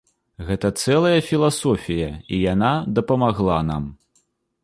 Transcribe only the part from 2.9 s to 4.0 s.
дапамагла нам.